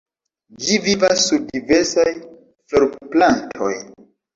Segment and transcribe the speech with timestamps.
[0.63, 2.09] Ĝi vivas sur diversaj
[2.49, 3.75] florplantoj.